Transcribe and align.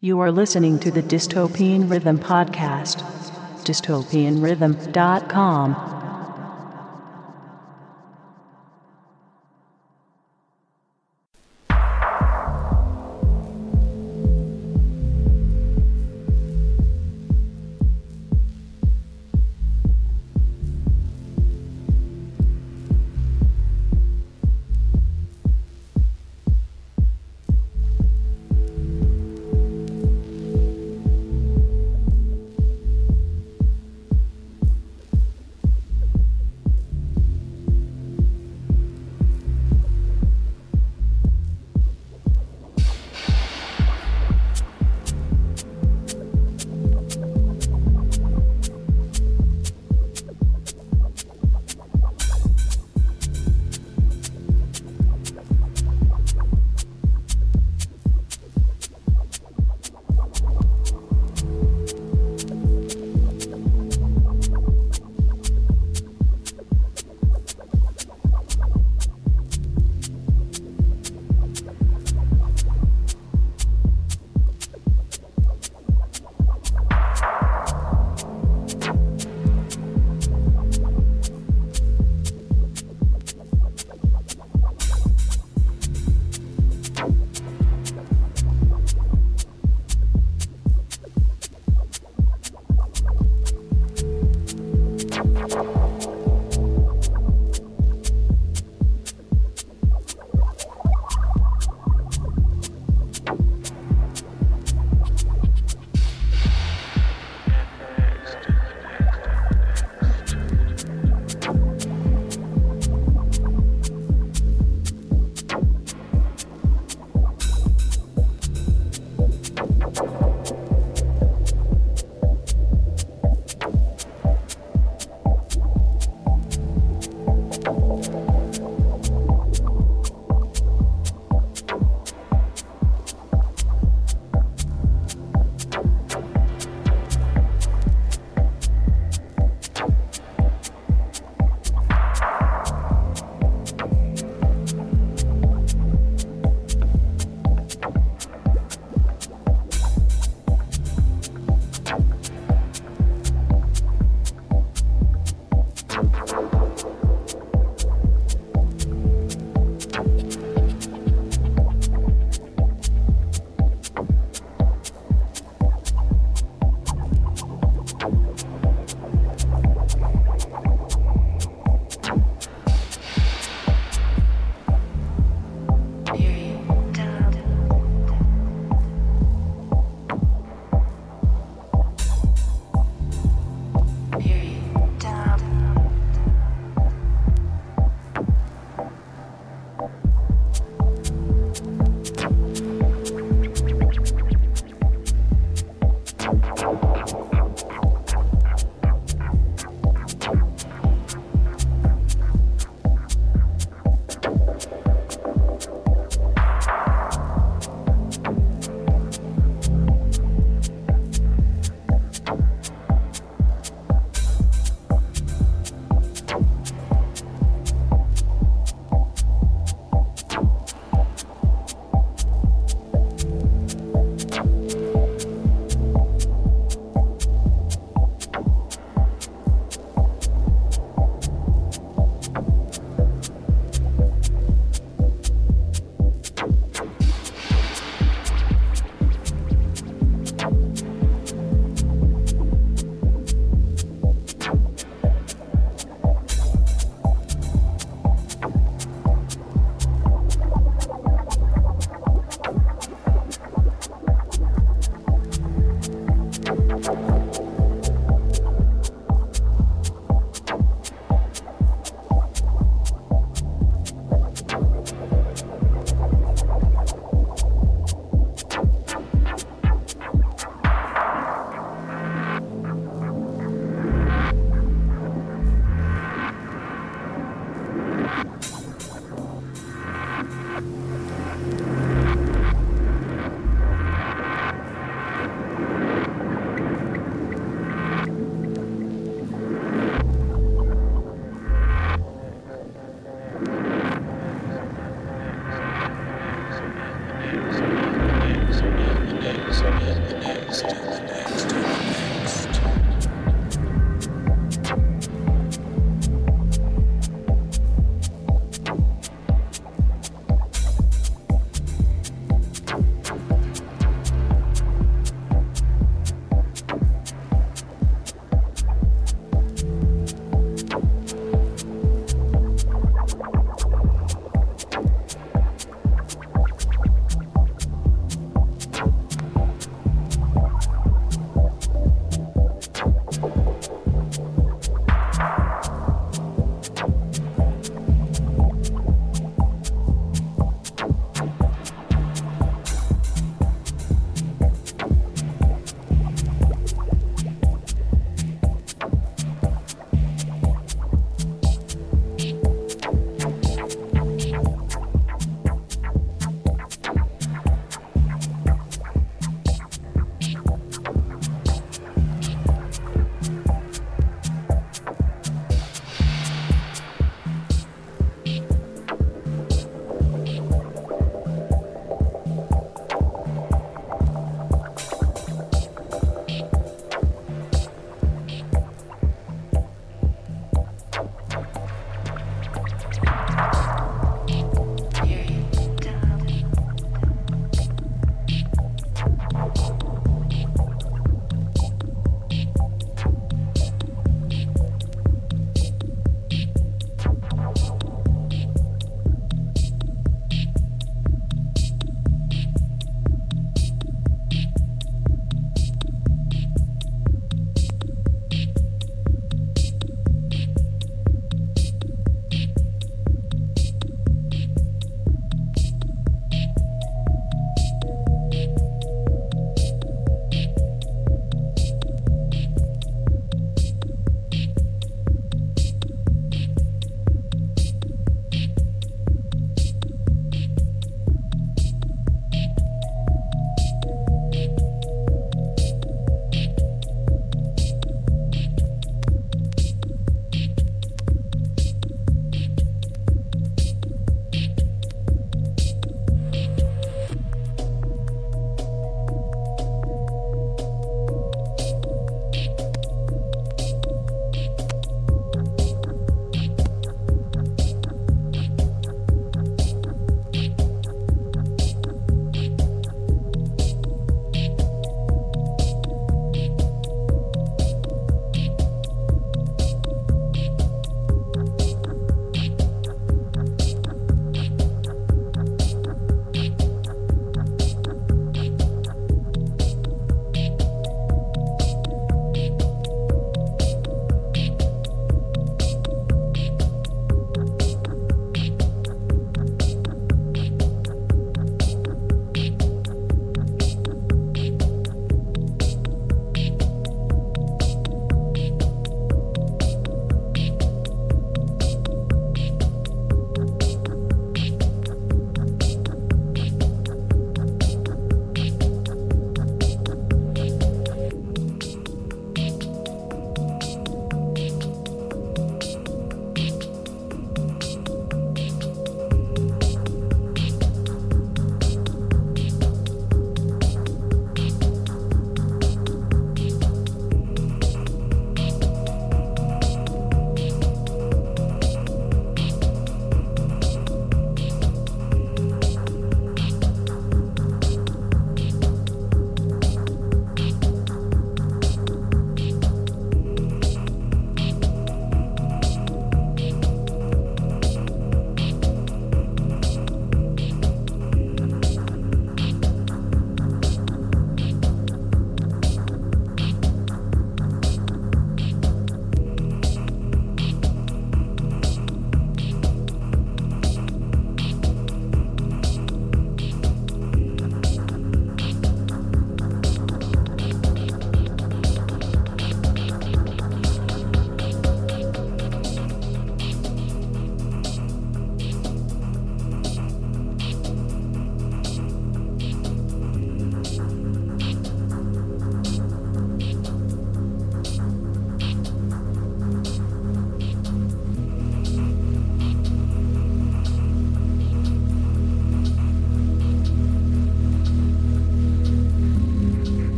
You 0.00 0.20
are 0.20 0.30
listening 0.30 0.78
to 0.80 0.90
the 0.92 1.02
Dystopian 1.02 1.90
Rhythm 1.90 2.20
Podcast. 2.20 3.02
dystopianrhythm.com. 3.64 5.97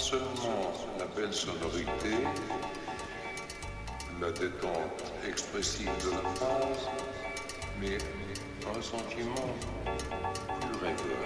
seulement 0.00 0.72
la 0.98 1.04
belle 1.14 1.32
sonorité, 1.32 2.16
la 4.18 4.30
détente 4.32 5.12
expressive 5.28 5.90
de 6.02 6.10
la 6.10 6.30
phrase, 6.36 6.88
mais 7.78 7.98
un 8.74 8.80
sentiment 8.80 9.54
plus 9.84 10.78
rêveur. 10.80 11.24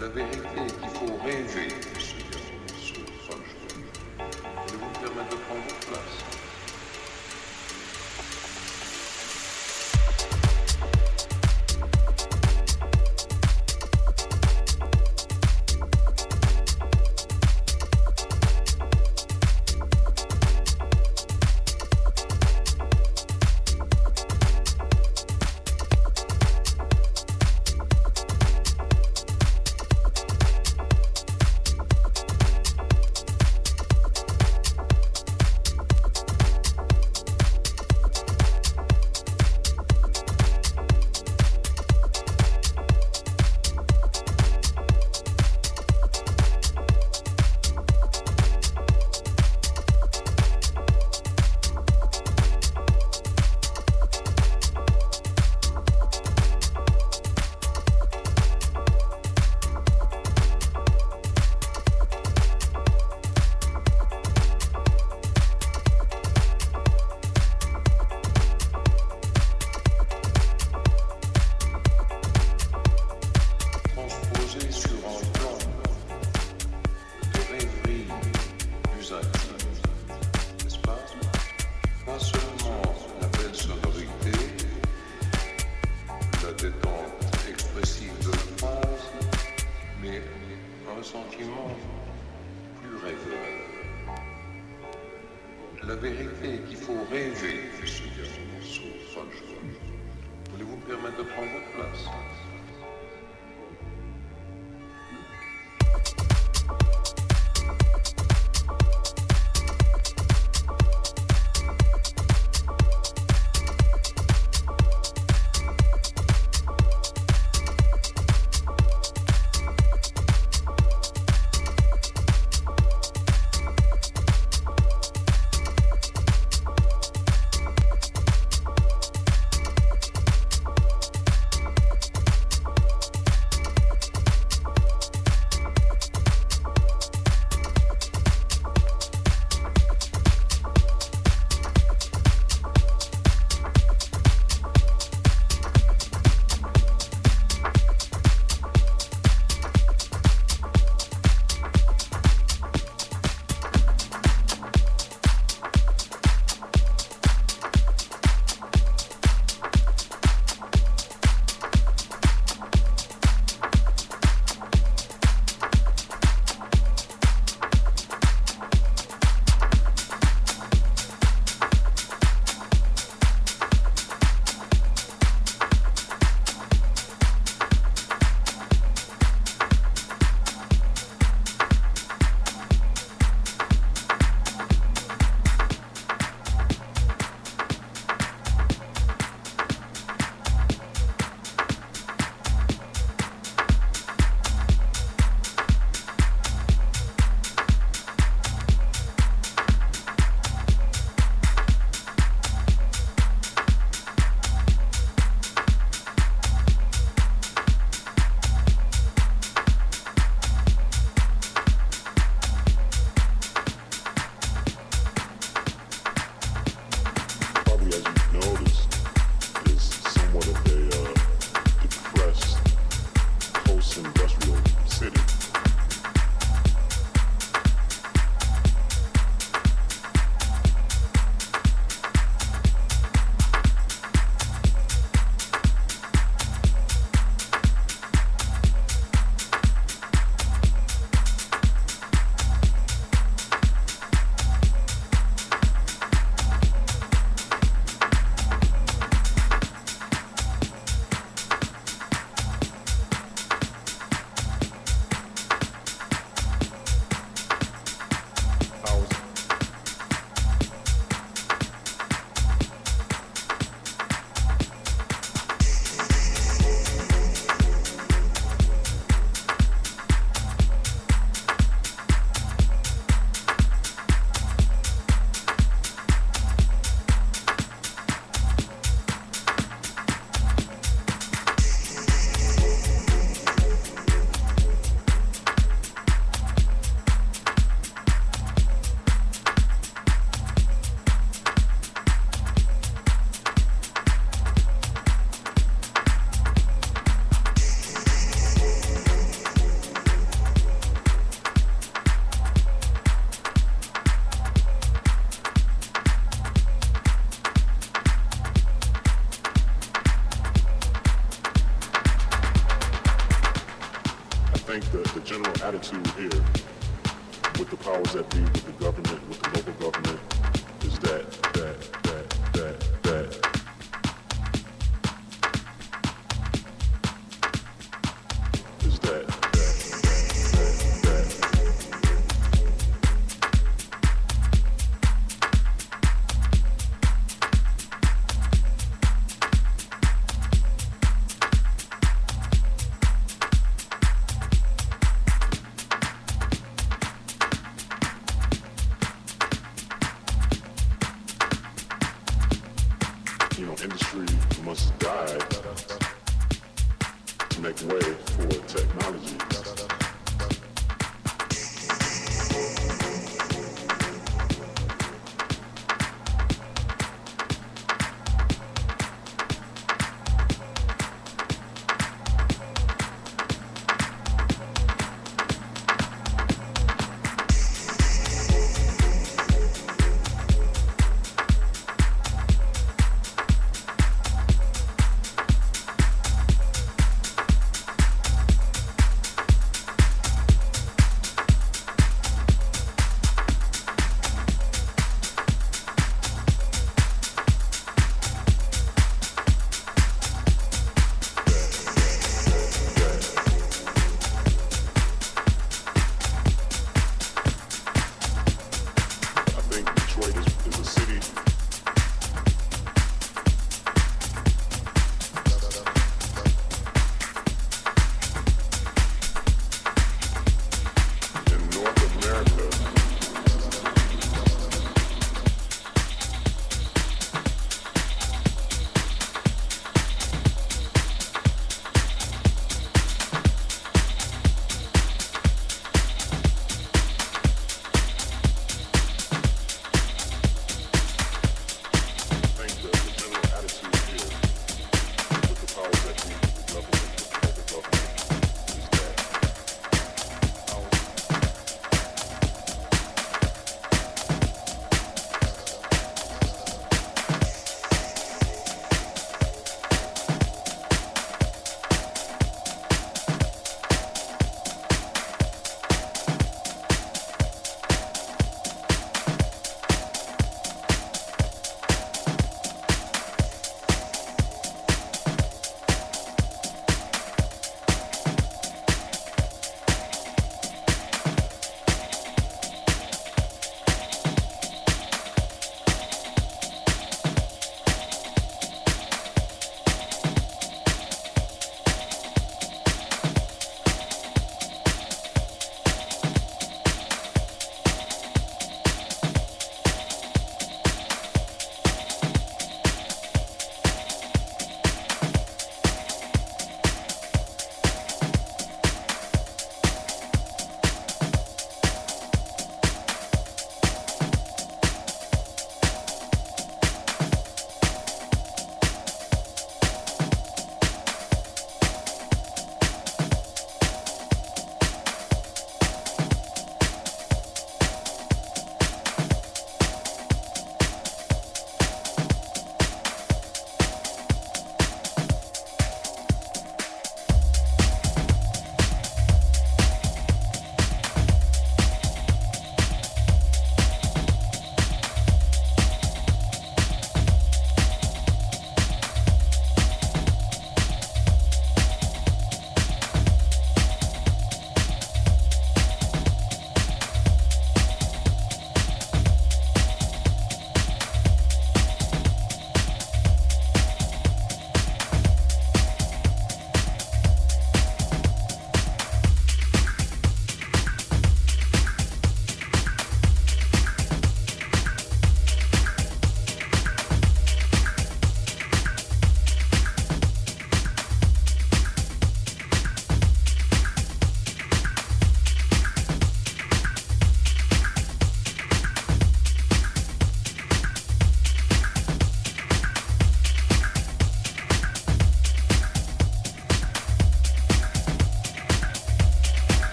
La 0.00 0.08
vérité 0.08 0.74
qu'il 0.80 0.90
faut 0.90 1.16
rêver 1.24 1.68
ce 2.00 2.16
ce 2.80 2.94
Je 4.66 4.74
vous 4.74 4.90
permettre 5.00 5.30
de 5.30 5.36
prendre 5.36 5.74
place. 5.86 6.23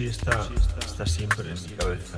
sí 0.00 0.06
está, 0.06 0.48
está 0.82 1.04
siempre 1.04 1.50
en 1.50 1.62
mi 1.62 1.76
cabeza. 1.76 2.16